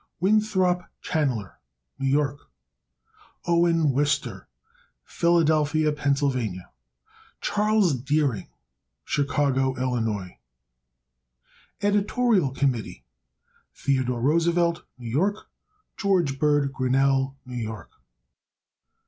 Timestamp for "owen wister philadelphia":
3.45-5.91